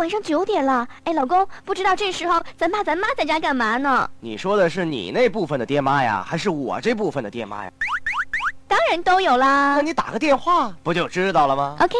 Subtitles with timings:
[0.00, 4.10] 晚上九点了，哎，老公，不知道这时候咱爸咱妈在家干嘛呢？
[4.18, 7.70] 你说的是你那部分的爹妈呀，还是我这部分的爹妈呀？
[8.66, 9.74] 当然都有啦。
[9.76, 11.94] 那你打个电话不就知道了吗？OK。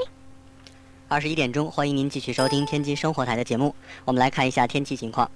[1.08, 3.74] 二十一点钟，欢迎您继续收听天津生活台的节目。
[4.06, 5.30] 我们来看一下天气情况。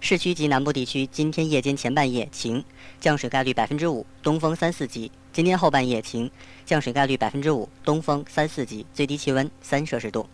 [0.00, 2.64] 市区及南部地区今天夜间前半夜晴，
[2.98, 6.30] 降水概率百分之五，东风三四级；今天后半夜晴，
[6.64, 10.26] 降水概率百分之五，东风三四级，最低气温三摄氏度。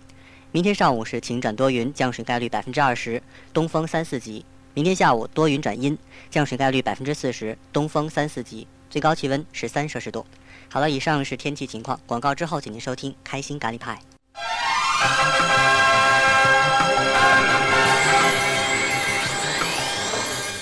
[0.54, 3.20] 明天上午是晴转多云，降水概率百分之二十，
[3.52, 5.98] 东风三四级；明天下午多云转阴，
[6.30, 10.24] 降水概率百分之四十，东风三四级，最高气温十三摄氏度。
[10.70, 11.98] 好了，以上是天气情况。
[12.06, 13.98] 广告之后，请您收听《开心咖喱派》。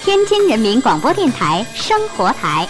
[0.02, 2.66] 天津人民广播电台生活台，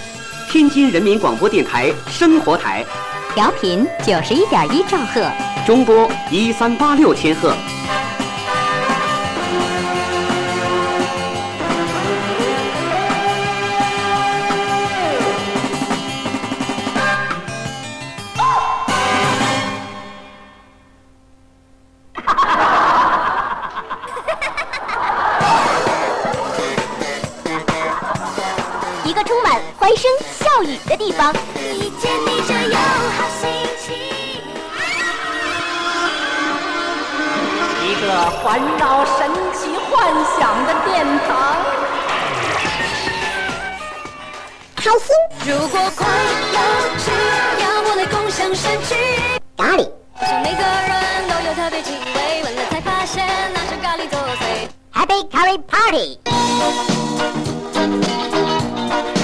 [0.51, 2.85] 天津人民广播电台生活台，
[3.33, 5.31] 调频九十一点一兆赫，
[5.65, 7.55] 中波一三八六千赫
[29.05, 31.33] 一个充满欢声笑语的地方。
[38.31, 41.31] 环绕神奇幻想的殿堂。
[44.77, 45.07] 开心。
[45.45, 46.07] 如果快
[46.53, 46.59] 乐
[46.99, 47.11] 是
[47.63, 48.95] 要我来共享神奇。
[49.57, 49.89] 咖喱。
[50.15, 54.43] 好像每个人都有特别气味，闻了才发现那是咖喱作祟。
[54.93, 56.19] Happy Curry Party。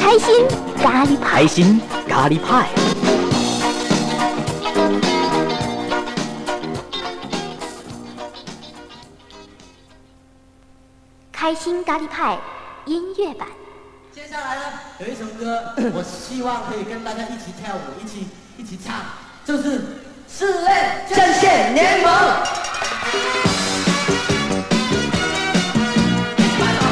[0.02, 0.46] 开心。
[0.82, 2.68] 咖喱派，开心咖喱派。
[11.40, 12.36] 开心咖喱派
[12.84, 13.46] 音乐版。
[14.12, 14.62] 接下来呢，
[14.98, 18.26] 有一首歌， 我希望可以跟大家一起跳舞，一起
[18.56, 18.96] 一起唱，
[19.44, 19.78] 就是
[20.28, 22.12] 《室内阵线联盟》。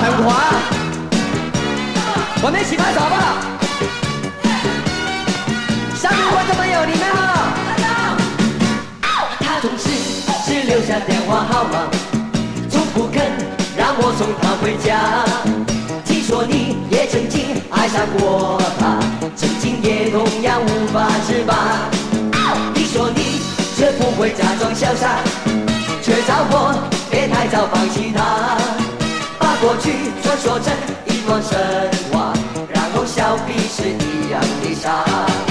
[0.01, 0.31] 很滑，
[2.45, 3.43] 我们一起拍手好不好？
[6.33, 7.19] 观众朋友，你们好！
[9.41, 9.89] 他总是
[10.47, 11.91] 只留下电话号码，
[13.99, 15.25] 我送她回家。
[16.05, 18.99] 听说你也曾经爱上过他，
[19.37, 21.89] 曾经也同样无法自拔。
[22.75, 23.41] 你说你
[23.77, 25.19] 绝不会假装潇洒，
[26.03, 26.75] 却叫我，
[27.11, 28.59] 别太早放弃他。
[29.39, 30.75] 把过去传说成
[31.07, 31.57] 一段神
[32.13, 32.33] 话，
[32.69, 35.46] 然后笑彼此一样的傻。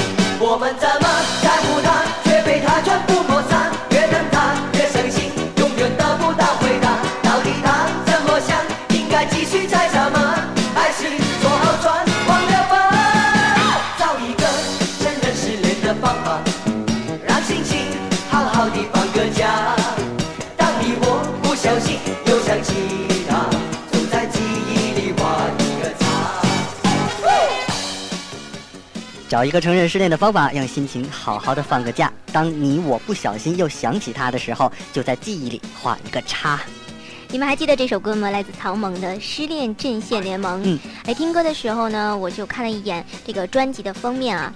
[29.35, 32.09] 找一个承认失恋的方法，让心情好好的放个假。
[32.31, 36.57] 当你我不小心又想起他的时候，就在记忆里画一个叉。
[37.27, 38.29] 你们还记得这首歌吗？
[38.29, 40.61] 来自曹猛的《失恋阵线联盟》。
[40.63, 44.53] 嗯，哎，听歌的时候呢，我就看了一眼这个专辑的封面啊。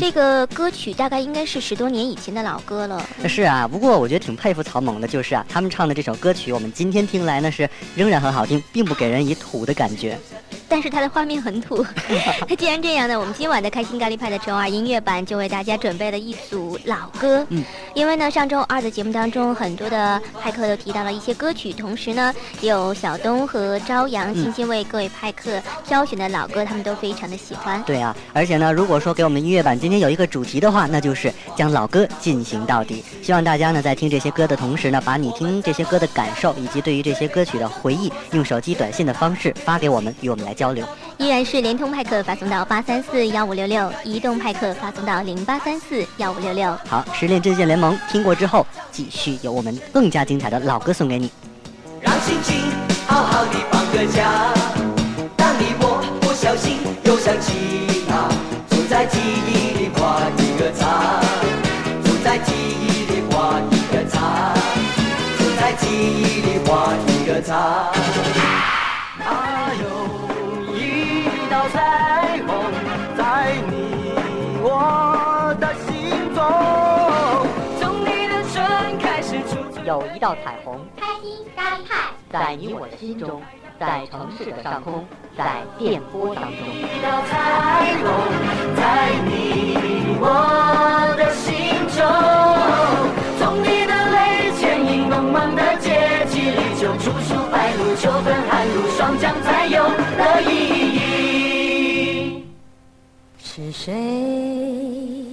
[0.00, 3.06] 这个歌曲大概应该是十多年以前的老歌了。
[3.28, 10.18] 是啊，不过我觉得挺佩服曹猛的，就是啊，他们唱的这首歌曲，我们今天听来呢是仍然很好听，并不给人以土的感觉。
[10.74, 11.86] 但是它的画面很土。
[12.48, 17.46] 那 既然这样呢，我们今晚的开心咖喱派的周二音乐版就为大家准备了一组老歌。
[17.50, 17.62] 嗯，
[17.94, 27.80] 因为呢，上周二的节目当中，很多的派克都提到了一些歌曲，同时呢，有小东和朝阳精心为各位派克挑选的老歌，他们都非常的喜欢。
[27.84, 33.04] 对啊，而且呢，如果说给我们音乐版今天有一个主题的话，那就是将老歌进行到底。
[33.22, 40.63] 希望大家呢，在听这些歌的同时呢，把你听这些歌的感受以及对于这些歌曲的回忆，用手机短信的方式发给我们，与我们来交。
[40.64, 40.82] 交流
[41.18, 46.74] 依然是联通派克发送到八三四幺五六六，移动派克发送到零八三四幺五六六。
[46.88, 51.30] 好，失恋阵线联盟听过之后，继续有我们更加精彩的老歌送给你。
[52.00, 52.56] 让心情
[53.06, 54.54] 好好的放个假，
[55.36, 58.26] 当你我不小心又想起他，
[58.74, 61.20] 就在记忆里画一个叉，
[62.02, 64.54] 就在记忆里画一个叉，
[65.38, 67.92] 就在记忆里画一个叉。
[69.20, 69.63] 还
[79.84, 81.94] 有一道彩虹，开心咖喱派，
[82.32, 83.42] 在你我的心中，
[83.78, 85.04] 在城市的上空，
[85.36, 86.66] 在电波当中。
[86.66, 88.04] 一道彩虹
[88.74, 90.24] 在你我
[91.18, 91.52] 的心
[91.92, 92.00] 中，
[93.38, 100.50] 从你的泪牵引梦幻的节气里，就处处白露、秋分、寒露，霜降才有了意
[100.96, 102.46] 义。
[103.38, 105.26] 是谁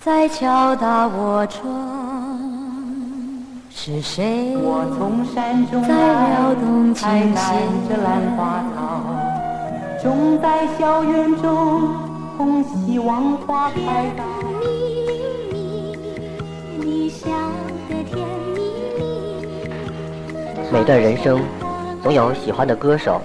[0.00, 2.15] 在敲打我窗？
[3.78, 7.34] 是谁我从山中在撩动琴海南
[7.86, 8.02] 着弦？
[8.02, 11.82] 兰花草，种在校园中，
[12.64, 14.24] 希望花开到。
[16.78, 17.28] 你笑
[17.88, 18.60] 得甜蜜
[18.96, 19.68] 蜜。
[20.72, 21.42] 每段人生，
[22.02, 23.20] 总有喜欢的歌手，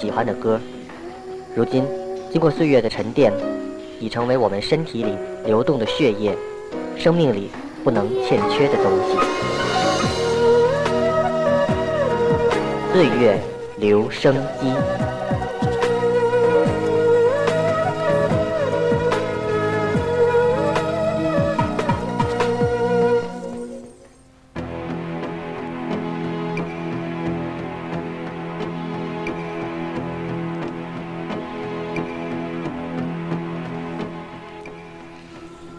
[0.00, 0.60] 喜欢的歌。
[1.56, 1.84] 如今，
[2.30, 3.32] 经过岁月的沉淀，
[3.98, 6.38] 已成为我们身体里流动的血液，
[6.96, 7.50] 生命里
[7.82, 9.57] 不能欠缺的东西。
[12.98, 13.40] 岁月
[13.76, 14.72] 留声机。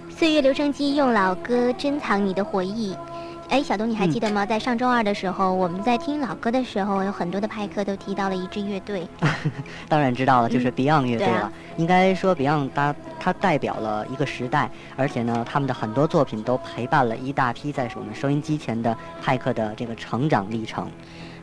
[0.09, 2.95] 岁月留声机用老歌珍藏你的回忆。
[3.49, 4.45] 哎，小东，你还记得吗？
[4.45, 9.07] 在上周二的时候，我们在听老歌的时候，有很多的派克都提到了一支乐队。
[9.89, 11.51] 当然知道了，就是嗯 Beyond 乐队了。
[11.75, 20.87] 应该说，Beyond 它它代表了一个时代，而且呢，他们的很多作品都陪伴了一大批在我们收音机前的派克的这个成长历程。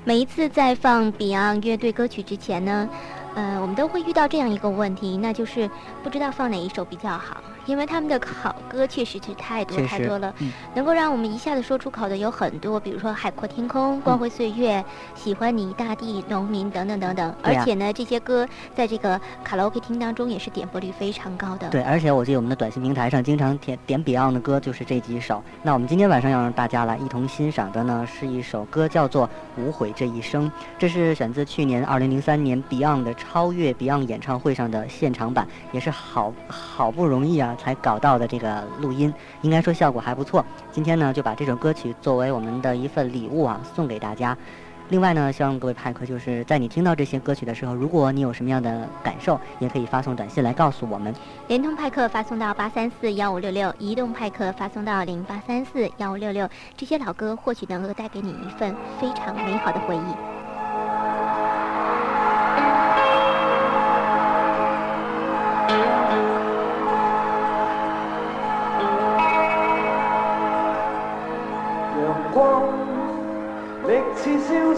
[0.04, 2.88] 每一次在放 Beyond 乐队歌曲之前呢，
[3.34, 5.68] 呃，我们都会遇到这样一个问题，那就是
[6.04, 14.80] 不知道放哪一首比较好，因为他们的好歌确实是太多太多了，嗯能够让我们一下子说出口的有很多，比如说《海阔天空》《光辉岁月》
[15.14, 17.34] 喜欢你》《大地》《农民》等等等等。
[17.42, 21.68] 而且呢，这些歌在这个卡拉 OK 厅当中也是点播率非常高的。
[21.70, 25.42] 对，而且我记得我们的短信平台上经常点点 Beyond 的歌就是这几首。
[25.62, 29.26] 那我们今天晚上要让大家来一同欣赏的呢，是一首歌叫做
[29.56, 30.48] 《无悔这一生》，
[30.78, 39.12] 这是选自去年2003年 Beyond 的超越 Beyond 演唱会上的现场版，也是好好不容易啊才搞到的这个录音，
[39.42, 40.44] 应该说效果还不错。
[40.70, 44.36] 今天呢，就把这首歌曲作为我们的一份礼物啊，送给大家。
[44.88, 51.12] 另外呢，希望各位派克就是在你听到这些歌曲的时候，如果你有什么样的感受，也可以发送短信来告诉我们。
[51.48, 56.48] 联通派克发送到八三四幺五六六，移动派克发送到零八三四幺五六六。
[56.76, 60.45] 这些老歌或许能够带给你一份非常美好的回忆。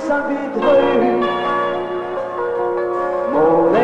[0.08, 0.56] 别去，
[3.30, 3.34] 无
[3.74, 3.76] 理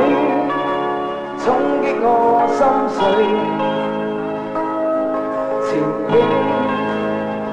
[1.39, 1.45] 冲
[1.83, 2.07] 击我
[2.49, 2.97] 心碎，
[5.67, 5.69] 前
[6.09, 6.13] 景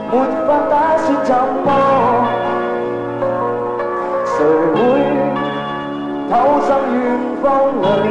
[0.09, 0.11] 没
[0.47, 1.29] 法打算怎
[1.65, 1.67] 么？
[4.25, 4.33] 谁
[4.73, 4.77] 会
[6.29, 6.31] 偷
[6.61, 7.03] 生远
[7.41, 7.45] 方
[7.81, 8.05] 里？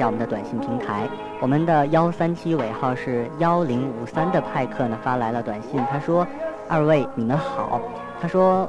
[0.00, 1.06] 下我们的短信平台，
[1.40, 6.26] 我们的幺三七尾号是幺零五三的派克呢发来了短信，他说
[6.68, 7.78] ：“二位你们好。”
[8.18, 8.66] 他说：“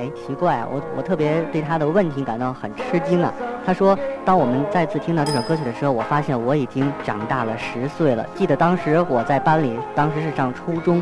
[0.00, 3.32] 哎，奇怪啊，我我特别对他的问题感到很吃惊啊。”
[3.64, 3.96] 他说
[4.26, 8.26] ：“当我们再次听到这首歌曲的时候，我发现我已经长大了十岁了。
[8.34, 11.00] 记得当时我在班里，当时是上初中，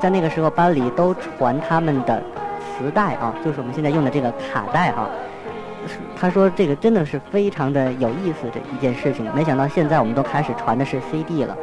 [0.00, 2.20] 在那个时候班里都传他们的
[2.60, 5.08] 磁带啊，就是我们现在用的这个卡带啊。
[6.18, 9.28] 他说这个真的是非常的有意思这一件事情。
[9.34, 11.56] 没想到现在我们都开始传的是 CD 了。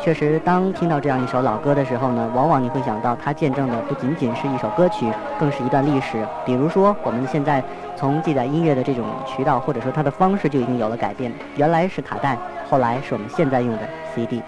[0.00, 5.06] 确实，当听到这样一首老歌的时候呢，往往你会想到它见证的不仅仅是一首歌曲，
[5.38, 6.26] 更是一段历史。
[6.44, 7.62] 比如说，我们现在
[7.94, 11.30] 从记载音乐的这种渠道，或者说它的方式就已经有了改变。
[11.56, 12.36] 原来是卡带，
[12.68, 13.80] 后来是我们现在用的
[14.12, 14.42] CD。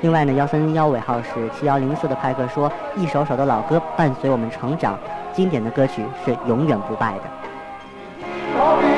[0.00, 4.98] 另外呢，幺三幺尾号是七幺零四的派克说，一首首的老歌伴随我们成长，
[5.34, 7.24] 经典的歌曲是永远不败的。
[8.54, 8.93] 怎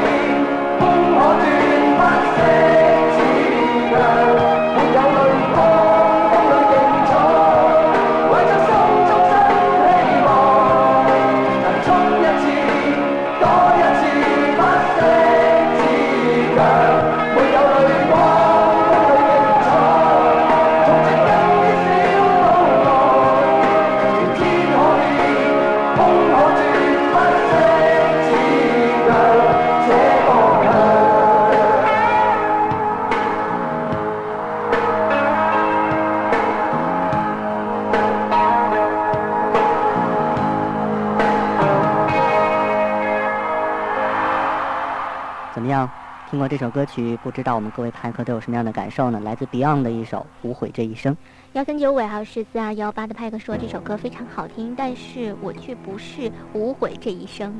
[46.29, 49.21] 听过这首歌曲，不知道我们各位派克都有什么样的感受呢？
[49.21, 51.15] 来自 Beyond 的一首《无悔这一生》。
[51.53, 57.55] 幺三九尾号是四二幺八的派克说这首歌非常好听，但是我却不是无悔这一生。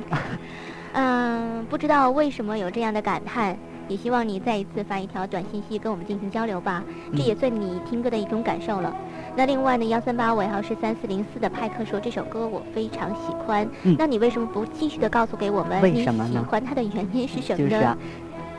[0.91, 3.57] 嗯，不知道为什么有这样的感叹，
[3.87, 6.83] 也希望你再一次发一条短信息跟我们进行交流吧，
[7.15, 8.93] 这也算你听歌的一种感受了。
[9.33, 17.69] 那另外呢，幺三八尾号是三四零四的派克说这首歌我非常喜欢，嗯那你为什么不继续的告诉给我们为你喜什么呢欢它的原因是什么呢？
[17.69, 17.97] 就是啊。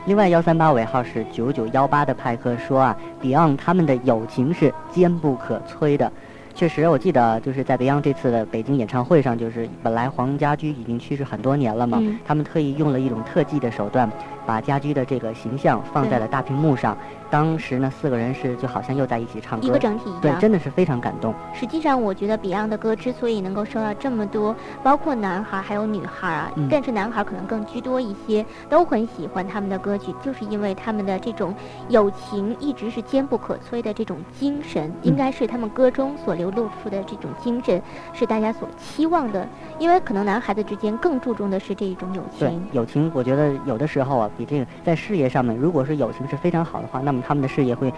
[0.05, 6.11] 另外，幺三八尾号是九九幺八的派克说啊，Beyond 他们的友情是坚不可摧的。
[6.59, 14.11] 确实，我记得就是在 Beyond 这次的北京演唱会上，就是本来黄家驹已经去世很多年了嘛，嗯他们特意用了一种特技的手段，
[14.45, 16.97] 把家驹的这个形象放在了大屏幕上。
[17.31, 21.33] 当时呢，四个人是就好像又在一起唱歌，一个整体一样对，真的是非常感动。
[21.53, 31.55] 实际上，我觉得 Beyond 的歌之所以能够受到这么多，包括男孩还有女孩啊，嗯但是男孩可能更居多一些，都很喜欢他们的歌曲，就是因为他们的这种
[31.87, 37.81] 友情一直是坚不可摧的这种精神，应该是他们歌中所流露出的这种精神，
[38.13, 39.47] 是大家所期望的。
[39.77, 42.67] 因为可能男孩子之间更注重的是这一种友对情。
[42.71, 47.93] 友情，我觉得有的时候啊，比这个在事业上面，如果是友情是非常好的话，那么他们的事业会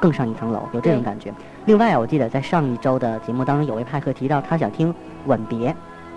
[0.00, 1.32] 更上一层楼，有这种感觉。
[1.66, 4.92] 另外啊，我记得在上一周的节目当中，有位派克提到他想听
[5.26, 5.70] 《吻别》，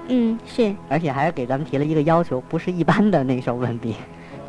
[0.07, 3.93] 嗯，是，而且还给咱们提了一个要求，不是一般的那首《吻别》。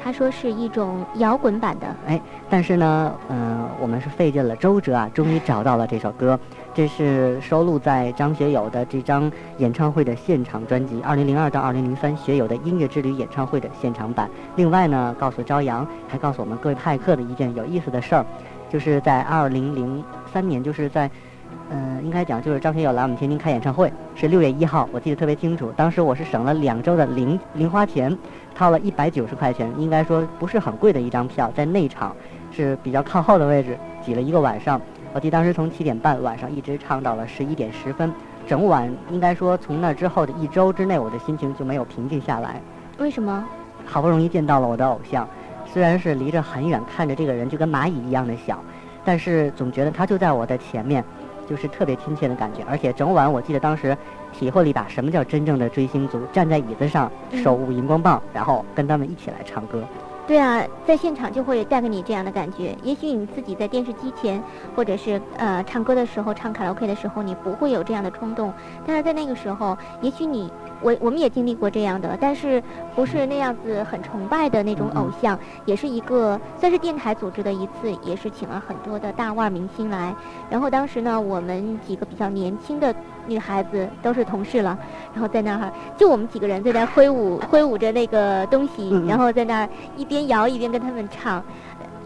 [0.03, 1.87] 他说是一种摇滚版的。
[2.07, 6.39] 哎但是呢，嗯、我们是费尽了周折啊，终于找到了这首歌。
[6.73, 14.31] 这是收录在张学友的这张演唱会的现场专辑，二零零二到二零零三学友的音乐之旅演唱会的现场版。
[14.57, 18.25] 另外呢，告诉朝阳，还告诉我们各位派客的一件有意思的事儿，
[18.71, 20.03] 就是在二零零
[20.33, 21.11] 三年，就是在。
[21.71, 25.71] 嗯，应该讲就是张学友来我们天津开演唱会，是六月一号，我记得特别清楚。
[25.77, 28.17] 当时我是省了两周的零零花钱，
[28.59, 32.15] 掏了一百九十块钱，应该说不是很贵的一张票，在内场
[32.51, 34.81] 是比较靠后的位置，挤了一个晚上。
[35.15, 38.13] 我记得当时从七点半晚上一直唱到了十一点十分，
[38.49, 42.61] 整晚应该说从那之后的一周之内，我的心情就没有平静下来。
[42.99, 43.47] 为什么？
[43.87, 45.27] 好不容易见到了我的偶像，
[45.65, 48.59] 虽然是离着很远，看着这个人就跟蚂蚁一样的小，
[49.05, 51.05] 但是总觉得他就在我的前面，
[51.49, 52.65] 就是特别亲切的感觉。
[52.69, 53.97] 而且整晚我记得当时
[54.39, 59.83] 体会了一把什么叫真正的追星族，站在椅子上嗯手舞荧光棒，然后跟他们一起来唱歌。
[60.29, 62.77] 对啊，在现场就会带给你这样的感觉。
[62.83, 64.41] 也许你自己在电视机前，
[64.77, 68.53] 或者是呃唱歌的时候、唱卡拉 OK 的时候，你不会有这样的冲动。
[68.87, 72.63] 但是在那个时候，也许你我我们也经历过这样的，但是
[72.95, 80.15] 不是那样子很崇拜的那种偶像，也是一个算是电台组织的一次，也是请了很多的大腕儿明星来。
[80.49, 82.95] 然后当时呢，我们几个比较年轻的
[83.27, 84.79] 女孩子都是同事了，
[85.13, 91.43] 然后在那儿就我们几个人在那挥舞挥舞着那个东西，嗯嗯然后在那儿一边摇一边跟他们唱。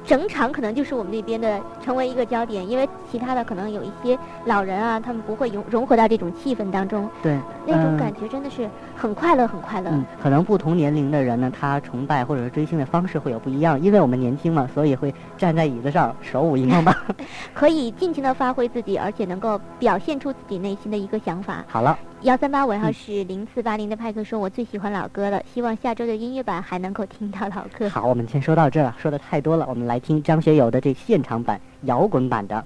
[0.04, 9.90] 整场可能就是我们那边的成为一个焦点，因为其他的可能有一些老人啊，他们不会融融合到这种气氛当中，对，嗯那种感觉真的是很快乐，很快乐。
[9.92, 13.80] 嗯，可能不同年龄的人呢，他崇拜或者是追星的方式会有不一样。
[13.80, 16.94] 因为我们年轻嘛，所以会站在椅子上手舞荧光棒。
[17.54, 21.64] 可以尽情的发挥自己，而且能够表现出自己内心的一个想法。
[21.68, 32.56] 好了，幺三八尾号嗯是零四八零的派克说：“我最喜欢老歌了，希望下周的音乐版还能够听到老歌。”好，我们先说到这儿了，说的太多了，我们来听张学友的这现场版摇滚版的《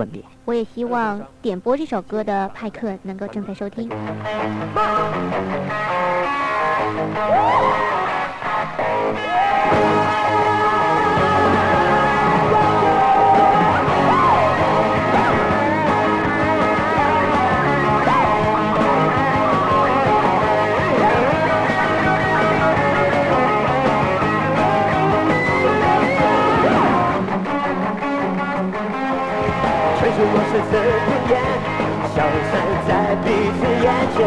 [0.00, 0.20] 吻别》。
[0.44, 3.88] 我也希望点播这首歌的派克能够正在收听。
[30.10, 30.74] Thank 城市若是次
[31.06, 31.38] 不厌，
[32.14, 32.18] 消
[32.50, 32.52] 散
[32.88, 32.90] 在
[33.22, 33.86] 彼此眼
[34.16, 34.18] 前。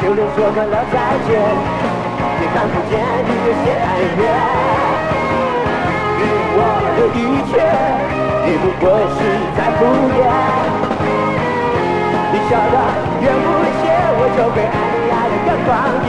[0.00, 0.94] 就连说过了再
[1.26, 1.28] 见，
[2.38, 2.92] 也看不见
[3.24, 3.86] 你有些哀
[4.18, 4.22] 怨。
[6.18, 6.20] 给
[6.56, 6.60] 我
[6.96, 7.18] 的一
[7.48, 7.50] 切，
[8.44, 8.84] 你不过
[9.16, 9.18] 是
[9.56, 9.80] 在敷
[10.12, 10.20] 衍。
[12.30, 12.76] 你笑得
[13.22, 13.48] 越无
[13.80, 13.82] 邪，
[14.12, 15.68] 我就会爱你爱得更狂
[16.04, 16.08] 野。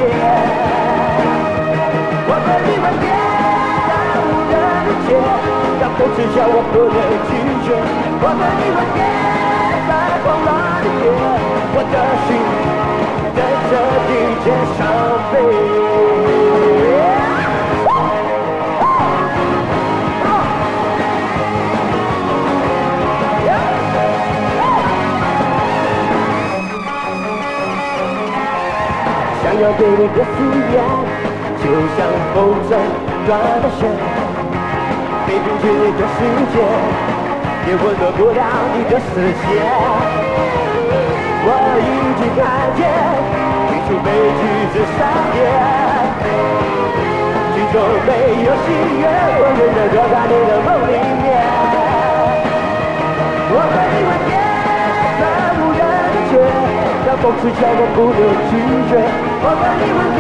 [2.28, 3.08] 我和你吻别
[5.00, 5.10] 人的街，
[5.80, 7.32] 让风痴笑我不能拒
[7.66, 7.68] 绝。
[8.22, 8.98] 我和你吻别
[9.88, 9.92] 在
[10.24, 10.48] 狂乱
[10.82, 11.08] 的夜，
[11.74, 12.30] 我的心
[13.36, 13.38] 跟
[13.70, 13.74] 着
[14.08, 14.12] 地
[14.44, 14.46] 铁
[14.78, 14.80] 上
[15.32, 15.34] 飞。
[29.42, 30.28] 想要对你的思
[30.70, 30.74] 念，
[31.60, 31.64] 就
[31.98, 32.00] 像
[32.34, 32.38] 风
[32.70, 32.72] 筝
[33.26, 33.82] 断了线，
[35.44, 36.18] 进去你的世
[36.52, 36.56] 界，
[37.68, 38.42] 也温暖不了
[38.76, 39.44] 你的视线。
[41.42, 41.48] 我
[41.80, 41.88] 已
[42.20, 42.40] 经看
[42.76, 42.80] 见
[43.72, 44.08] 一出悲
[44.40, 44.42] 剧
[44.74, 45.00] 正上
[45.36, 45.42] 演，
[47.56, 48.10] 剧中没
[48.44, 48.68] 有喜
[49.00, 49.04] 悦，
[49.40, 50.94] 我仍然躲在你的梦里
[51.24, 51.28] 面。
[53.52, 54.32] 我和你吻别
[55.20, 55.24] 在
[55.58, 55.82] 无人
[56.14, 56.34] 的街。
[57.08, 58.20] 让风痴笑我不能
[58.52, 58.52] 拒
[58.90, 58.92] 绝，
[59.42, 60.20] 我和你吻别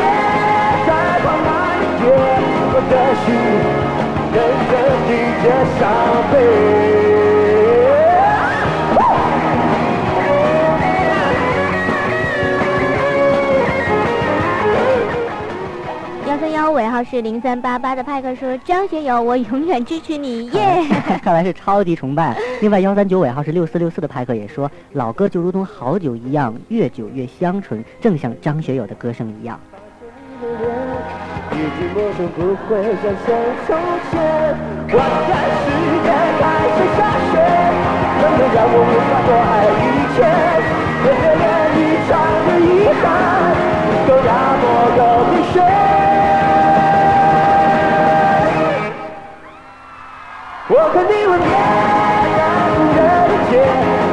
[0.88, 0.90] 在
[1.22, 1.48] 狂乱
[1.78, 2.08] 的夜，
[2.72, 3.28] 我的心
[16.72, 20.82] 尾号是零三八八的派克说：“张学友，我永远支持你， 耶、
[21.22, 22.38] 看来是超级崇拜。
[22.62, 29.60] 另外，幺三九尾号是六四六四的派克也说，老歌就如同好酒一样，越久越香醇，正像张学友的歌声一样。
[31.60, 33.36] 已经陌生，不会再像
[33.68, 33.70] 从
[34.10, 34.12] 前。
[34.92, 34.96] 我
[35.28, 35.68] 看世
[36.00, 36.08] 界
[36.40, 36.42] 开
[36.72, 37.36] 始下雪，
[38.22, 40.18] 冷得让我无法多爱一切。
[41.04, 41.44] 热烈
[41.76, 42.10] 一场
[42.48, 42.64] 的遗
[43.02, 43.04] 憾，
[44.08, 44.32] 都让
[44.64, 45.60] 我有冰雪。
[50.70, 51.52] 我和你吻别
[52.38, 52.40] 在
[52.72, 53.52] 无人的街，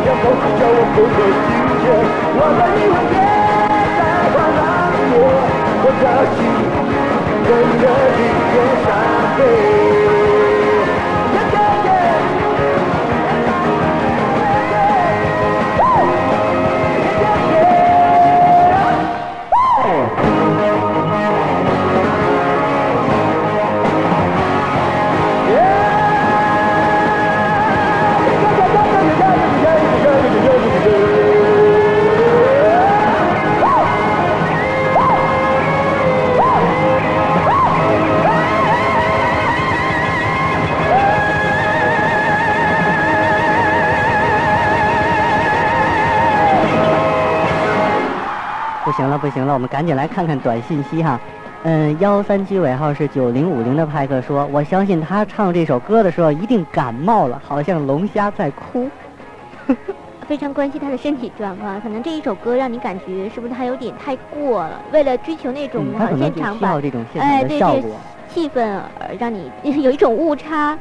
[0.04, 1.86] 让风痴笑我不能拒绝。
[2.34, 3.14] 我和你吻别
[3.98, 4.02] 在
[4.34, 4.58] 狂浪
[4.90, 5.14] 的夜，
[5.78, 6.04] 我的
[6.34, 6.38] 心
[7.48, 8.18] 跟着地
[8.50, 9.85] 铁
[49.76, 51.20] 赶紧来看看短信息哈。
[51.62, 58.88] 嗯，幺三七尾号是九零五零的派克说，我相信他唱这首歌的时候一定感冒了，好像龙虾在哭。
[60.26, 64.80] 非常关心他的身体状况，可能这一首歌让你感觉是不是他有点太过了？
[64.92, 68.00] 为了追求那种好现场版这种现哎，场的对对效果。，
[68.32, 68.62] 气氛
[68.98, 70.78] 呃让你 有一种误差。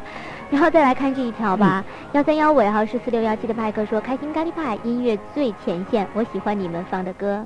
[0.49, 7.45] 然后再来看这一条吧，幺三幺尾号是四六幺七的派克说：“开心咖喱派音乐最前线，我喜欢你们放的歌。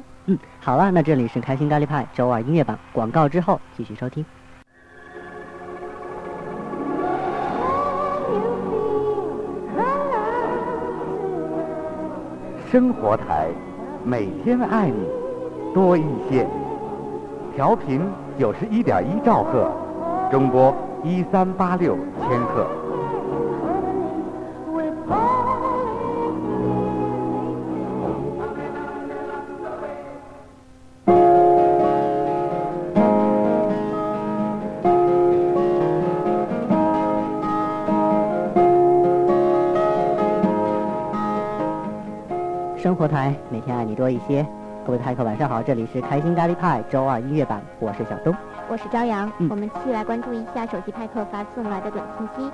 [0.62, 4.24] 好了，那这里是开心咖喱派周二音乐榜，广告之后继续收听。
[12.69, 13.48] 生活台，
[14.04, 15.08] 每天爱你
[15.74, 16.45] 多一些。
[17.56, 18.02] 调频
[18.38, 19.72] 九十一点一兆赫，
[20.30, 22.67] 中波一三八六千赫。
[43.10, 44.45] 台，每天爱你多一些。
[44.86, 48.34] 各位派克晚上好，这里是开心咖喱派周二音乐版，我是小东。”
[48.69, 52.52] 我是朝阳，嗯我们继续来关注一下手机派克发送来的短信息。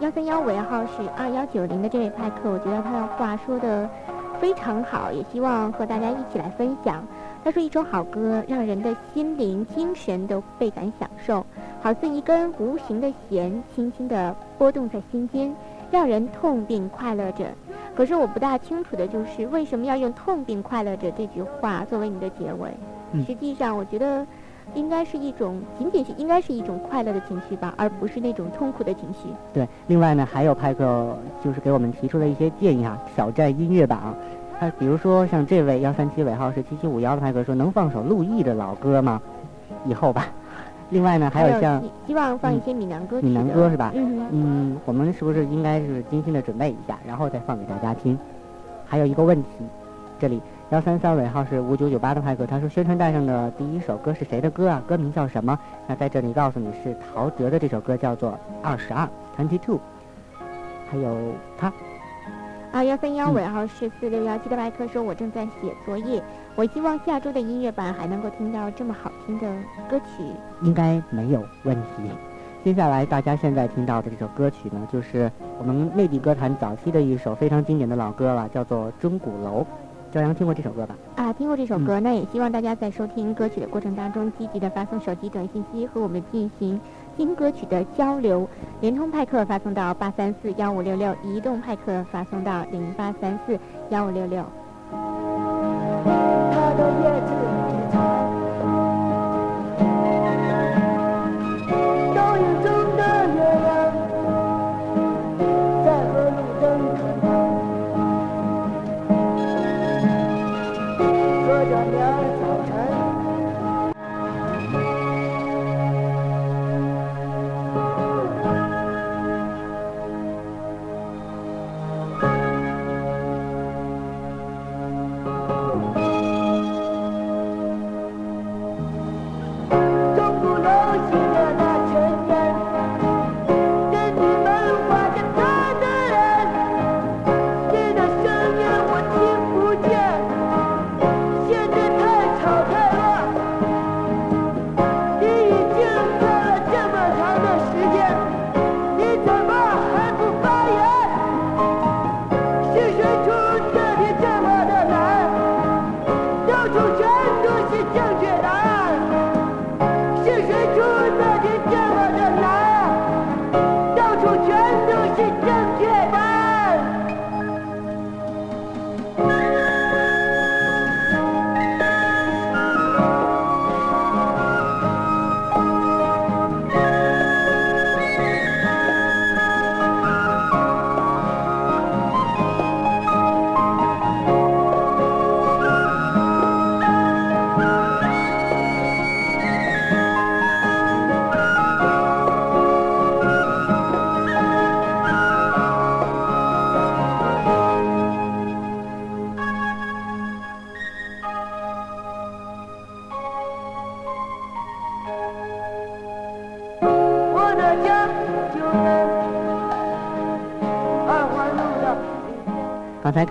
[0.00, 3.88] 幺三幺尾号是二幺九零的这位派克，我觉得他的话说的
[4.40, 7.04] 非常好，也希望和大家一起来分享。
[7.44, 11.44] 他说一首好歌让人的心灵、精神都倍感享受，
[11.82, 15.54] 好似一根无形的弦，轻轻地拨动在心间，
[15.90, 17.46] 让人痛并快乐着。
[17.94, 22.70] 可是我不大清楚的就是为什么要用“痛并快乐着”这句话作为你的结尾。
[23.12, 24.26] 嗯实际上，我觉得
[24.74, 29.28] 应该是一种，仅仅是应该是一种快乐的情绪吧，而不是那种痛苦的情绪。
[29.52, 34.14] 对，另外呢，还有派克就是给我们提出了一些建议啊，挑战音乐榜。
[34.58, 39.20] 他比如说像这位幺三七尾号是七七五幺的派克说，能放首陆毅的老歌吗？
[39.84, 40.28] 以后吧。
[40.92, 43.18] 另外呢，还有像希希望放一些闽南歌。
[43.22, 43.90] 闽南歌是吧？
[43.94, 44.28] 嗯。
[44.30, 48.18] 嗯，我们是不是应该是精心的准备一下，然后再放给大家听？
[48.86, 49.48] 还有一个问题，
[50.20, 54.82] 这里幺三三尾号是五九九八的派克，他说宣传带上的第一首歌是谁的歌啊？
[54.86, 55.58] 歌名叫什么？
[55.86, 58.30] 那在这里告诉你是陶喆的这首歌叫做
[58.62, 59.76] 《二十二 Twenty Two》，
[60.90, 61.16] 还有
[61.56, 61.72] 他。
[62.72, 66.22] 啊，幺三幺嗯尾号是四六幺七的麦克说，我正在写作业，
[66.56, 69.46] 我希望下周的音乐版还能够听到这么好听的
[69.90, 70.24] 歌曲。
[70.62, 72.10] 应该没有问题。
[72.64, 79.60] 接下来大家现在听到的这首歌曲呢，就是我们内地歌坛早期的一首非常经典的老歌了，叫做《钟鼓楼》。
[80.10, 80.94] 朝阳听过这首歌吧？
[81.16, 86.80] 啊，听过这首歌，那也希望大家在收听歌曲的过程当中，积极的发送手机短信息和我们进行
[87.16, 88.48] 新歌曲的交流。
[88.80, 93.58] 联通派克发送到八三四幺五六六，移动派克发送到零八三四
[93.90, 94.44] 幺五六六。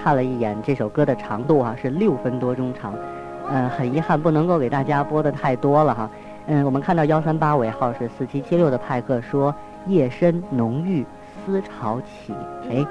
[0.02, 2.96] 看了一眼这首歌的长度哈、是六分多钟长，
[3.50, 6.10] 嗯、很遗憾不能够给大家播的太多了哈。
[6.48, 9.54] 嗯，我们看到幺三八尾号是四七七六的派克说
[9.86, 11.06] 夜深浓郁
[11.46, 12.34] 思潮起，
[12.68, 12.84] 哎，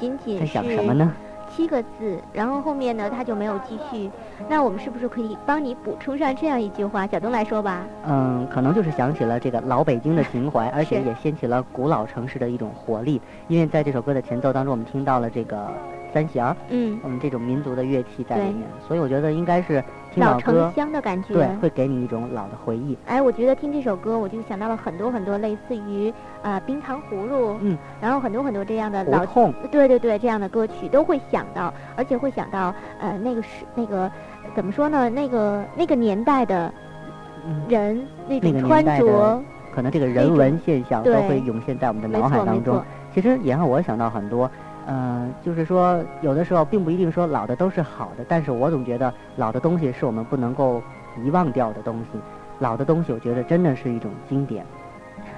[0.00, 1.12] 仅仅在想什么呢？
[1.54, 4.10] 七个字，然后后面呢他就没有继续。
[4.48, 7.06] 那我们是不是可以帮你补充上这样一句话？
[7.06, 7.82] 小东来说吧。
[8.06, 13.20] 嗯，可能就是想起了这个老北京的情怀， 而且也掀起了古老城市的一种活力。
[13.48, 15.68] 因为在这首歌的前奏当中，我们听到了这个
[16.12, 21.34] 三弦儿，嗯，我们这种民族的乐器在里面，所以我觉得应该是听老老城，乡的感觉。
[21.34, 22.96] 对，会给你一种老的回忆。
[23.06, 34.10] 哎，我觉得听这首歌，我就想到了很多很多类似于呃冰糖葫芦，嗯，然后很多很多这样的老胡同，对对对，这样的歌曲都会想到，而且会想到呃那个是那个
[34.54, 35.10] 怎么说呢？
[35.10, 36.72] 那个那个年代的
[37.46, 39.42] 嗯，人那那种穿着，
[39.74, 42.82] 可能这个人文现象都会涌现在我们的脑海当中。
[43.14, 44.48] 其实也让我想到很多，
[44.88, 50.82] 呃，就是说有的时候并不一定说老的都是好的，但是我总觉得老的东西是我们不能够
[51.22, 52.18] 遗忘掉的东西。
[52.58, 54.64] 老的东西，我觉得真的是一种经典。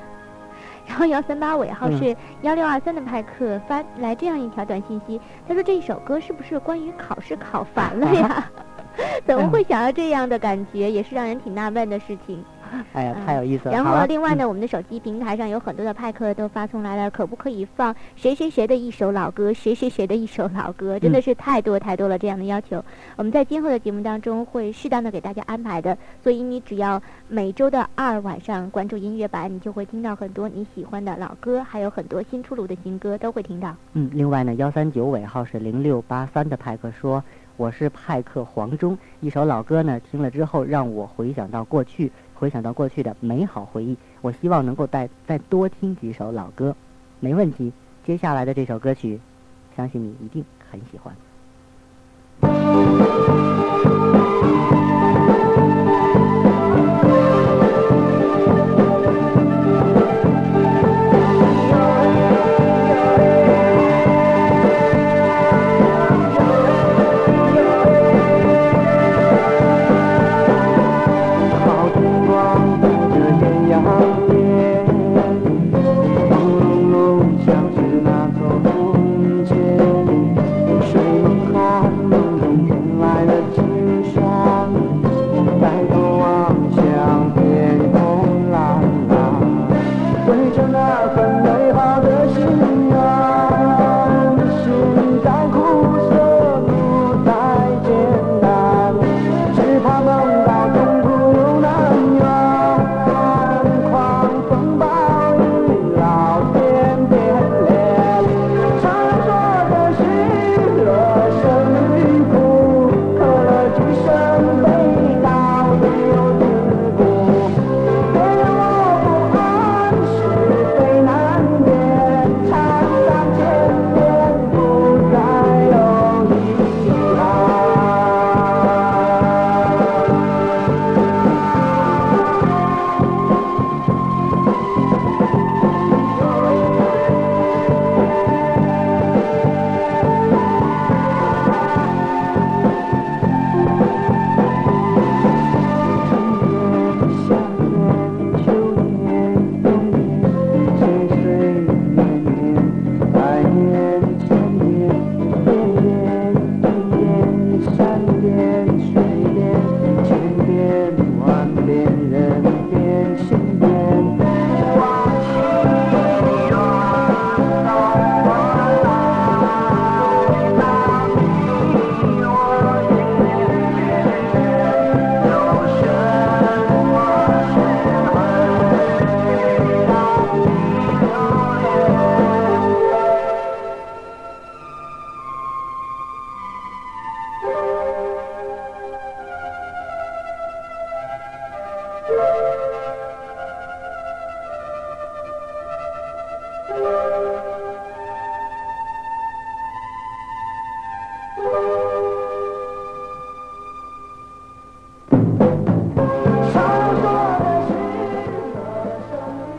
[0.87, 8.51] 然后幺三八尾号嗯是幺六二三的派克发来这样一条短信息，他说这首歌是不是关于考试考烦了呀？
[9.27, 12.45] 怎么会想要这样的感觉，也是让人挺纳闷的事情。
[12.93, 13.75] 哎呀，太有意思了。
[13.75, 22.83] 然后另外呢，我们的手机平台上有很多的派克都发送来了，可不可以放谁谁谁的一首老歌，谁谁谁的一首老歌，真的嗯是太多太多了这样的要求。
[23.17, 33.75] 我们在今后的节目当中会适当的给大家安排的，所以你只要每周的二晚上关注音乐版，你就会听到很多你喜欢的老歌，还有很多新出炉的新歌都会听到。
[33.95, 37.23] 嗯，另外呢，幺三九尾号是零六八三的派克说，
[37.57, 43.95] 我是派克黄忠，一首老歌呢，听了之后让我回想到过去，回想到过去的美好回忆。
[44.23, 46.75] 我希望能够再再多听几首老歌，
[47.21, 47.71] 没问题。
[48.07, 49.21] 接下来的这首歌曲，
[49.77, 51.15] 相信你一定很喜欢。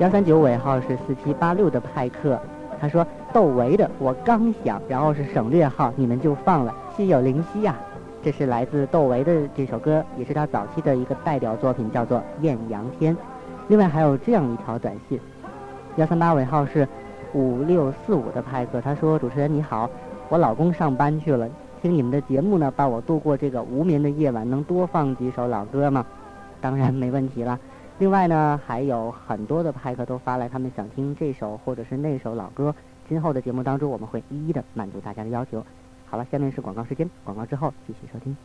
[0.02, 2.42] 幺三九尾号是四七八六的派克，
[2.80, 7.78] 他说窦唯的我刚想，然后是省略号，你们就放了，心有灵犀啊。
[8.24, 13.16] 这是来自窦唯的这首歌，也是他早期的一个代表作品，叫做《艳阳天》。
[13.68, 15.20] 另外还有这样一条短信，
[15.98, 16.88] 幺三八尾号是
[17.34, 19.88] 五六四五的派克，他说主持人你好，
[20.30, 21.48] 我老公上班去了，
[21.80, 26.04] 听你们的节目呢，伴我度过这个无眠的夜晚，能多放几首老歌吗？
[26.60, 27.60] 当然没问题了。
[28.02, 32.74] 另外呢，还有很多的派克都发来他们想听这首或者是那首老歌。
[33.08, 35.64] 今后的节目当中，我们会一一的满足大家的要求。
[36.08, 38.36] 好了，下面是广告时间，广告之后继续收听。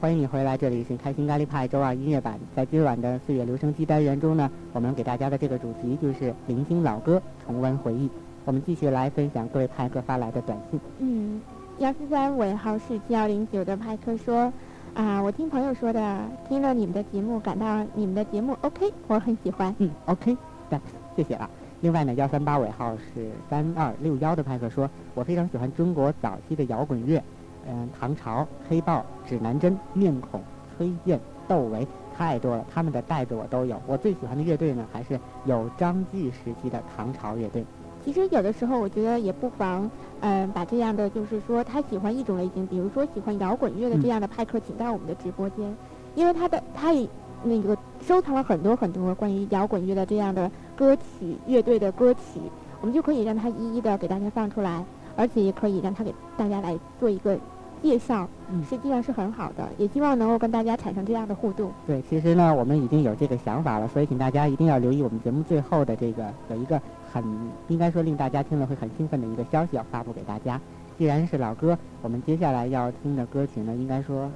[0.00, 2.40] 欢迎你回来，这里是开心咖喱派周二音乐版。
[2.56, 8.08] 在今晚的岁月留声机单元中呢，我们给大家的这个主题就是聆听老歌，重温回忆。
[8.46, 10.80] 我们继续来分享各位派克发来的短信。
[10.98, 11.38] 嗯，
[11.80, 14.52] 幺四三尾号是七幺零九的派克说，
[14.92, 19.74] 啊，我听朋友说的，听了你们的节目，感到你们的节目 OK，我很喜欢。
[19.78, 20.80] 嗯，OK，thanks，
[21.16, 21.48] 谢谢啊。
[21.80, 27.22] 另外呢，幺三八尾号是三二六幺的派克说，我非常喜欢中国早期的摇滚乐，
[27.66, 30.38] 嗯、唐朝、黑豹、指南针、面孔、
[30.76, 33.80] 崔健、窦唯，太多了，他们的袋子我都有。
[33.86, 37.64] 我最喜欢的乐队呢，还是有张继时期的唐朝乐队。
[38.04, 45.76] 其实有的时候，我觉得也不妨，嗯、把这样的就是说他喜欢一种类型，比如说喜欢摇滚乐的这样的派克，请到我们的直播间，
[46.14, 47.08] 因为他的他也
[47.42, 52.40] 那个收藏了很多很多关于摇滚乐的这样的歌曲、乐队的歌曲，
[52.80, 54.84] 我们就可以让他一一的给大家放出来。
[55.16, 57.36] 而且也可以让他给大家来做一个
[57.82, 61.70] 介绍，嗯实际上是很好的，也希望能够跟大家产生这样的互动。
[61.86, 66.80] 对，其实呢，我们已经有这个想法了，所以请大家一定要留意我们节目最后的这个有一个
[67.12, 67.24] 很
[67.68, 70.60] 应该说令大家听了会很兴奋的一个消息要发布给大家。
[70.98, 74.30] 既然是老歌，我们接下来要听的歌曲呢，应该说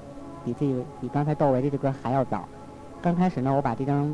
[0.45, 2.49] 比这个比刚才窦唯这支歌还要早。
[3.03, 4.11] 刚开始呢，我把这张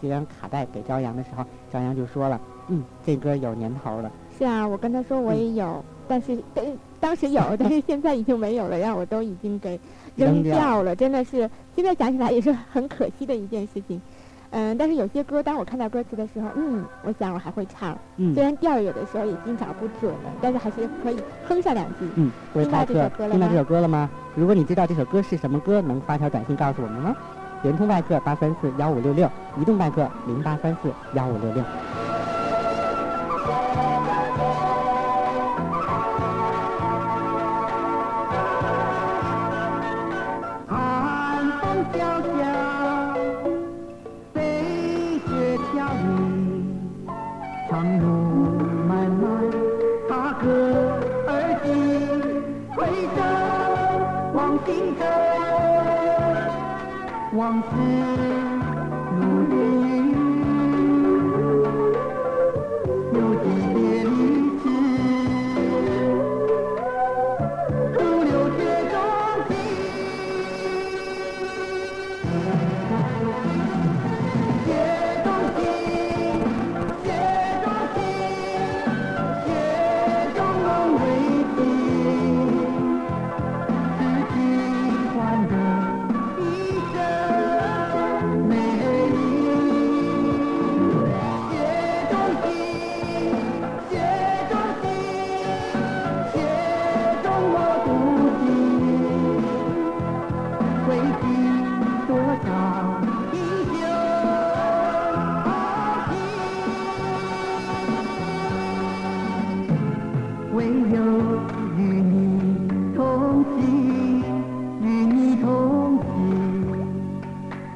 [0.00, 4.10] 这张卡带给朝阳的时候，朝阳就说了，嗯，这歌有年头了。
[4.38, 6.64] 是啊，我跟他说我也有，但是但
[7.00, 9.78] 当时有， 但是现在已经没有了，让我都已经给
[10.14, 14.00] 扔掉了，真的是现在想起来也是很可惜的一件事情。
[14.50, 22.08] 嗯，但是有些歌，当我看到歌词的时候，嗯，我想我还会唱，嗯虽然调有的时候也经常不准了，但是还是可以哼上两句。
[22.14, 24.10] 嗯，各位听到这首歌，了听到这吗首歌了吗？
[24.34, 27.14] 如果你知道这首歌是什么歌，能发条短信告诉我们吗？
[27.62, 29.28] 联通外客八三四幺五六六，
[29.60, 31.64] 移动外客零八三四幺五六六。
[57.48, 58.17] 往
[110.88, 110.90] 雄？
[110.90, 111.02] 唯有
[111.76, 114.22] 与你同行，
[114.80, 116.08] 与你同行，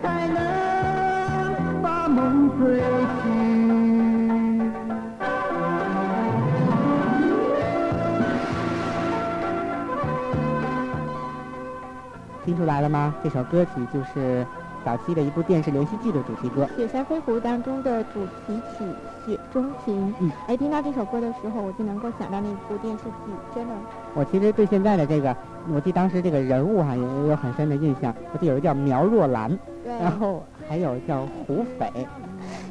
[0.02, 2.80] 才能把梦追
[3.22, 4.72] 寻。
[12.44, 13.14] 听出来了吗？
[13.22, 14.46] 这首歌曲就是
[14.84, 16.64] 早期的一部电视连续剧的主题歌。
[16.76, 18.84] 《雪山飞狐》当中的主题曲
[19.26, 20.08] 《雪中情》。
[20.20, 23.72] 嗯，哎，听到这首歌的时候，我就能够想到那部电视剧，真的。
[24.14, 25.34] 我其实对现在的这个，
[25.72, 28.14] 我记得当时这个人物哈、也有很深的印象。
[28.32, 29.50] 我记得有一个叫苗若兰，
[29.84, 29.92] 对。
[29.98, 31.90] 然后还有叫胡斐。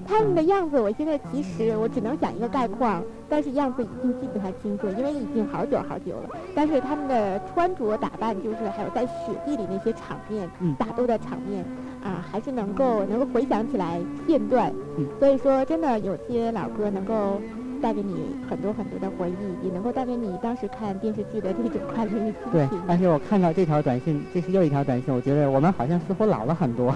[0.06, 6.30] 他们的样子，我现在其实我只能讲一个概况，但是样子已经记不太清楚，因为已经好久好久了。
[6.54, 11.64] 但是他们的穿着打扮，就是还有在雪地里那些场面，嗯打斗的场面，
[12.04, 14.72] 啊，还是能够能够回想起来片段。
[14.98, 17.40] 嗯所以说，真的有些老歌能够
[17.82, 26.96] 带给你很多很多的回忆，也能够带给你当时看电视剧的这种快乐的心对情。，而且我看到这条短信，这是又一条短信，我觉得我们好像似乎老了很多。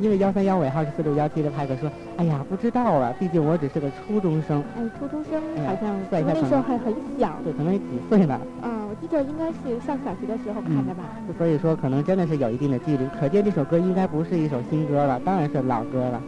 [0.00, 7.32] 因为幺三幺尾号是四六幺七的派克说：“哎呀，不知道啊，毕竟我只是个初中生，哎，初中生好像算一下可能那时候还很小。
[7.42, 8.40] 对，可能也几岁了。
[8.62, 11.04] 嗯，我记得应该是上小学的时候看的吧。
[11.36, 16.22] 所以说可能真的是有一定的距离，可见这首歌应该不是一首新歌了，当然是老歌了。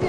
[0.00, 0.08] 雪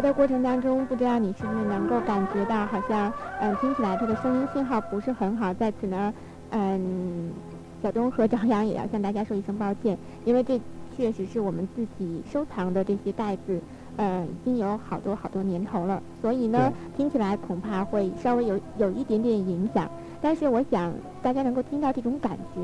[0.00, 6.12] 的过程当中，不知道你是不是能够感觉到，好像嗯听起来它的声音信号不是很好，在此呢，
[6.50, 7.30] 嗯，
[7.82, 10.60] 小东和张扬也要向大家说一声抱歉，因为这
[10.96, 13.60] 确实是我们自己收藏的这些袋子。
[13.98, 19.86] 嗯，已经有好多好多年头了，所以呢，听起来恐怕会稍微有有一点点影响。
[20.22, 22.60] 但是我想大家能够听到这种感觉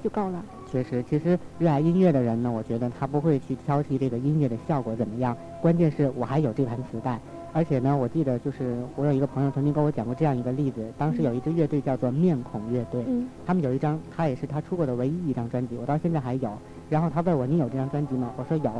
[0.00, 0.44] 就够了。
[0.70, 7.18] 确实，其实热爱音乐的人呢，我觉得他不会去挑剔这个音乐的效果怎么样，关键是我还有这盘磁带。
[7.52, 16.50] 而且呢，我记得就是我有一个朋友曾经跟我讲过这样一个例子，当时有一支乐队叫做面孔乐队，嗯他们有一张，他也是他出过的唯一一张专辑，我到现在还有。
[16.88, 18.32] 然后他问我你有这张专辑吗？
[18.36, 18.70] 我说有。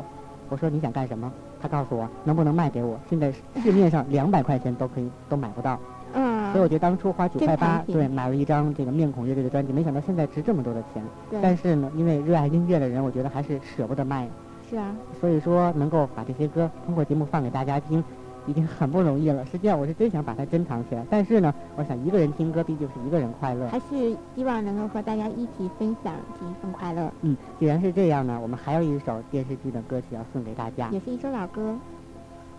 [0.49, 1.33] 我说你想干什么？
[1.61, 2.99] 他告诉我能不能卖给我。
[3.09, 3.33] 现在
[3.63, 5.79] 市面上两百块钱都可以都买不到。
[6.15, 6.53] 嗯。
[6.53, 11.03] 所以我觉得当初花九块八，对，买了一张这个面孔乐队的专辑，没想到现在值这么多的钱。
[11.31, 14.29] 对但是呢，因为热爱音乐的人，我觉得还是舍不得卖。
[14.69, 18.03] 是啊，所以说能够把这些歌通过节目放给大家听，
[18.47, 19.45] 已经很不容易了。
[19.47, 23.69] 实际上我是真想把它珍藏起来，但是呢，我想一个人听歌毕竟是一个人快乐。
[23.69, 31.77] 还是希望能够和大家一起分享这一份快乐，嗯，既然是这样呢，我们还有一首电视剧的歌曲要送给大家，也是一首老歌。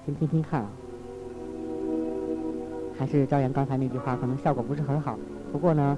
[0.06, 0.70] 先听听看啊。
[3.02, 5.18] 还是朝阳刚才那句话，可能效果不是很好，
[5.52, 5.98] 不过呢，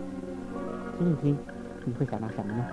[0.98, 1.38] 听一听，
[1.84, 2.66] 你会想到什么呢？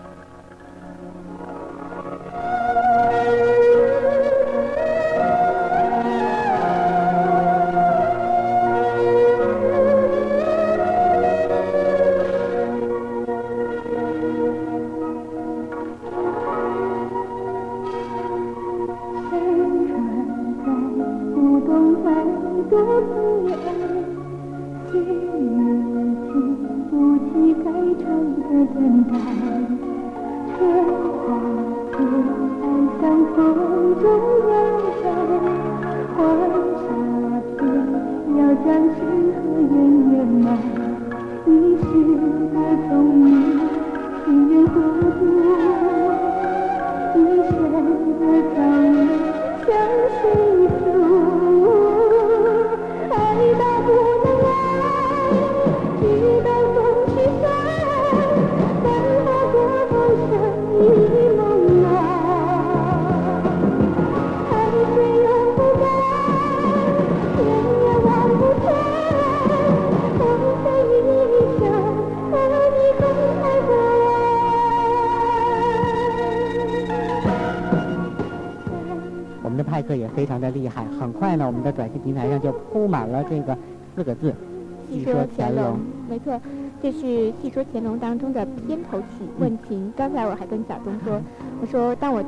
[81.41, 83.57] 呢，我们的短信平台上就铺满了这个
[83.97, 84.33] 四个字
[84.93, 85.79] “戏说乾隆”。
[86.09, 86.39] 没错，
[86.83, 86.99] 这是
[87.41, 89.07] 《戏说乾隆》当中的片头曲
[89.41, 89.89] 《问情》。
[89.97, 91.19] 刚才我还跟小东说，
[91.63, 92.23] 我说当我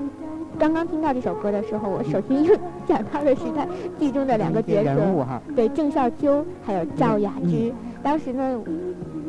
[0.58, 2.54] 刚刚听到这首歌的时候，我首先又
[2.88, 3.66] 想到的是他
[3.98, 7.70] 剧中的两个角色，哈，对郑少秋还有赵雅芝。
[8.02, 8.60] 当时呢，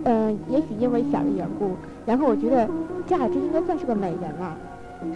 [0.06, 1.72] 呃，也许因为小的缘故，
[2.06, 2.68] 然后我觉得
[3.06, 4.58] 赵雅芝应该算是个美人了。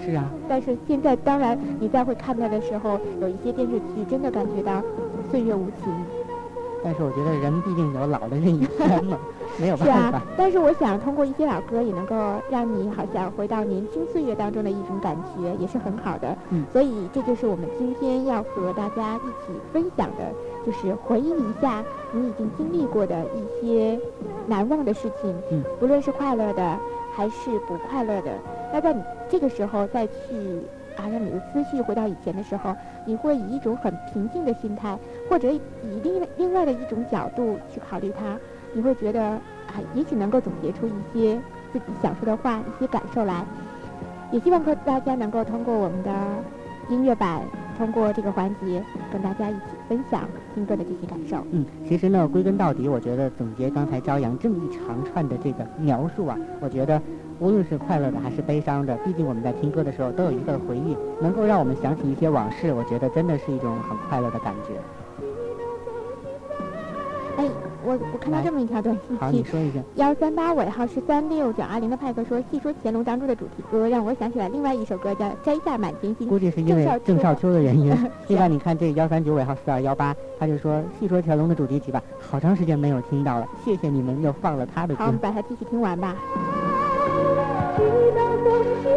[0.04, 4.82] 是啊，但是现在，当然你再会看它的时候，有一些电视剧真的感觉到
[5.30, 5.94] 岁月无情。
[6.84, 9.18] 但是我觉得人毕竟有老的那一天嘛，
[9.60, 12.16] 没有办法是啊。，但是我想通过一些老歌，也能够
[12.50, 16.38] 让你好像回到年轻岁月当中的一种感觉，也是很好的。
[16.52, 20.32] 嗯所以这就是我们今天要和大家一起分享的，
[20.66, 24.00] 就是回忆一下你已经经历过的一些
[24.46, 26.78] 难忘的事情，嗯不论是快乐的
[27.12, 28.32] 还是不快乐的。
[28.72, 30.14] 那在你这个时候再去
[30.96, 34.98] 啊，让你的思绪回到以前的时候，你会以一种很平静的心态，
[35.30, 35.62] 或者以
[36.04, 38.38] 另另外的一种角度去考虑它，
[38.74, 41.40] 你会觉得啊，也许能够总结出一些
[41.72, 43.46] 自己想说的话，一些感受来。
[44.32, 46.12] 也希望和大家能够通过我们的
[46.90, 47.42] 音乐版，
[47.78, 51.38] 通过这个环节，跟大家一起分享听歌的这些感受。
[51.52, 57.02] 嗯，其实呢，归根到底，我觉得总结刚才朝阳这么一长串的这个描述啊，我觉得
[57.40, 64.74] 无论是快乐的还是悲伤的，毕竟我们在听歌的时候都有一份回忆，能够让我们想起一些往事，我觉得真的是一种很快乐的感觉。
[67.38, 67.48] 哎，
[67.86, 69.80] 我我看到这么一条短信 好，你，说一下。
[69.94, 76.26] 幺三八尾号是三六九二零的派克说，细说乾隆当中的主题歌，让我想起来另外一首歌叫《摘下满天星》。
[76.32, 78.10] 估计是因为郑郑少少秋的原因是。
[78.28, 85.20] 另外，你看这幺三九尾号四二幺八，他就说《戏说乾隆》的主题曲吧，好长时间没有听到了，谢谢你们又放了他的好，我们。
[85.20, 86.16] 把它继续听完吧。
[88.18, 88.90] 直到风去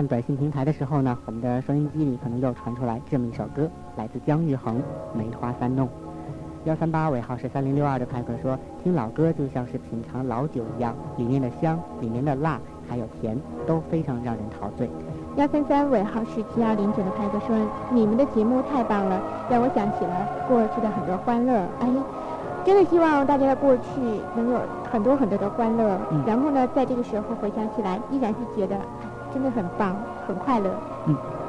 [0.00, 4.78] 看短信平台的时候呢，我们的收音机里可能又传出来这么一首歌，来自姜育恒
[5.12, 5.86] 《梅花三弄》。
[6.64, 14.88] 幺三八尾号是三零六二的派克说，听老歌就像是品尝老酒一样，里面的香、里面的辣还有甜都非常让人陶醉。
[15.36, 17.54] 幺三三尾号是七二零九的派克说，
[17.92, 19.20] 你们的节目太棒了，
[19.50, 21.52] 让我想起了过去的很多欢乐。
[21.80, 21.88] 哎，
[22.64, 24.00] 真的希望大家的过去
[24.34, 28.76] 能有很多很多的欢乐，嗯然后呢，在这个时候回想起来，依然是觉得
[29.32, 30.70] 真的很棒，很快乐。
[31.06, 31.39] 嗯。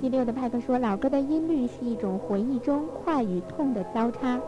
[0.00, 4.40] 四七七六的派克说，老歌的音律是一种回忆中快与痛的交叉。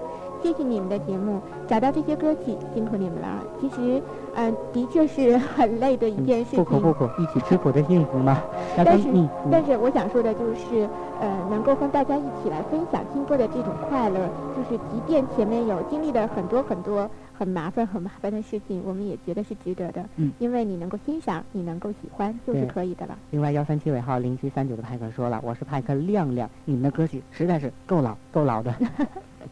[0.43, 3.45] 谢谢你们的节目，找到这些歌曲，辛苦你们了。
[3.61, 4.03] 其实，
[4.35, 6.65] 嗯、的确是很累的一件事情。
[6.65, 8.43] 不苦不苦，一起吃苦的幸福嘛。
[8.75, 9.09] 但是，
[9.51, 10.89] 但是我想说的就是，
[11.21, 14.19] 呃，能够和大家一起来分享听歌的这种快乐，
[14.57, 17.09] 就是即便前面有经历了很多很多
[17.43, 20.09] 很麻烦、很麻烦的事情，我们也觉得是值得的。
[20.15, 23.19] 嗯因为你能够欣赏，你能够喜欢，就是可以的了。
[23.33, 28.73] 另外，幺三七尾号零七三九的派克说了，我是派克亮亮，你们的歌曲实在是够老够老的。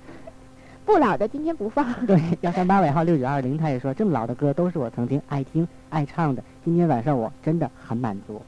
[0.86, 2.06] 不老的今天不放。
[2.06, 8.40] 对，幺三八尾号六九二零，他也说这么老的歌都是我曾经爱听爱唱的，今天晚上我真的很满足。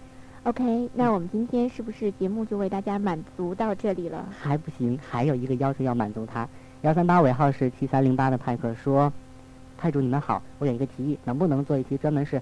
[0.45, 4.25] OK，那我们今天是不是节目就为大家满足到这里了？
[4.41, 6.49] 还不行，还有一个要求要满足他。
[6.83, 9.13] 幺三八尾号是七三零八的派克说，
[9.83, 12.41] 太主你们好，我有一个提议，能不能做一期专门是，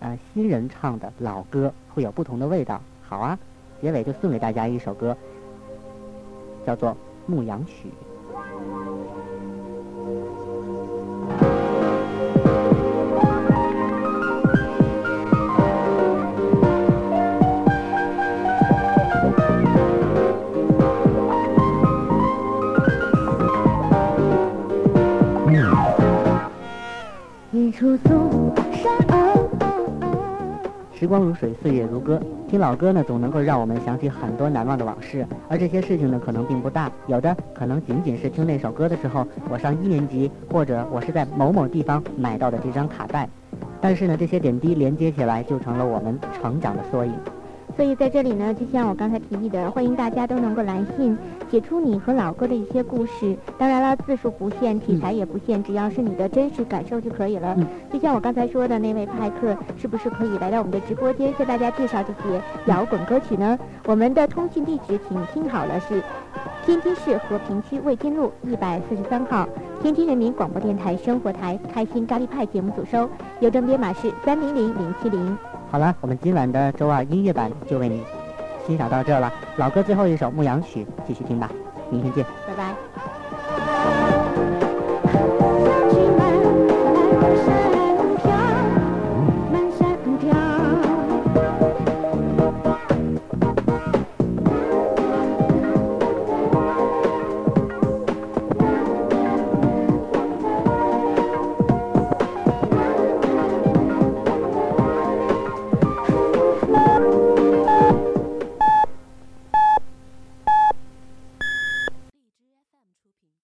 [0.00, 2.82] 呃新人唱的老歌，会有不同的味道？
[3.00, 3.38] 好啊，
[3.80, 5.16] 结尾就送给大家一首歌，
[6.66, 6.90] 叫做
[7.24, 7.88] 《牧羊曲》。
[27.72, 29.48] 处松山哦
[30.94, 32.20] 时光如水，岁月如歌。
[32.46, 43.26] 听老歌呢，总能够让我们想起很多难忘的往事，而这些事情呢，可能并不大，有的可能仅仅是听那首歌的时候，我上一年级，或者我是在某某地方买到的这张卡带。
[43.80, 47.12] 但是呢，这些点滴连接起来，就成了我们成长的缩影。
[47.74, 51.16] 所以在这里呢，就像我刚才提议的，欢迎大家都能够来信，
[51.50, 53.36] 写出你和老哥的一些故事。
[53.58, 57.54] 当然了，字数不限，题材也不限，只要是你的真实感受就可以了。
[57.58, 63.58] 嗯就像我刚才说的那位派克，是不是可以来到我们的直播间，向大家介绍这些摇滚歌曲呢？
[63.86, 66.02] 我们的通讯地址，请听好了，是
[66.64, 69.48] 天津市和平区卫津路一百四十三号，
[69.82, 73.08] 天津人民广播电台生活台开心咖喱派节目组收，
[73.40, 75.36] 邮政编码是三零零零七零。
[75.72, 78.04] 好了，我们今晚的周二音乐版就为你
[78.66, 79.32] 欣赏到这了。
[79.56, 81.50] 老歌最后一首《牧羊曲》，继续听吧，
[81.90, 82.22] 明天见。
[82.46, 82.74] 拜拜。